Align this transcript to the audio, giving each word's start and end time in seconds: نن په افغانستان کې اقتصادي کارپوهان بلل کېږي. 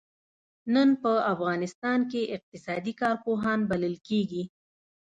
نن 0.73 0.89
په 1.01 1.11
افغانستان 1.33 1.99
کې 2.11 2.31
اقتصادي 2.35 2.93
کارپوهان 3.01 3.59
بلل 3.69 3.95
کېږي. 4.07 4.43